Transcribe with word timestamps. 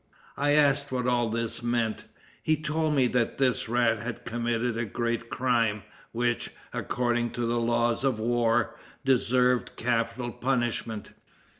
I 0.35 0.53
asked 0.53 0.91
what 0.91 1.05
all 1.05 1.29
this 1.29 1.61
meant. 1.61 2.05
He 2.41 2.57
told 2.59 2.95
me 2.95 3.05
that 3.09 3.37
this 3.37 3.69
rat 3.69 3.99
had 3.99 4.25
committed 4.25 4.75
a 4.75 4.83
great 4.83 5.29
crime, 5.29 5.83
which, 6.11 6.49
according 6.73 7.33
to 7.33 7.41
the 7.41 7.59
laws 7.59 8.03
of 8.03 8.17
war, 8.17 8.75
deserved 9.05 9.75
capital 9.75 10.31
punishment. 10.31 11.11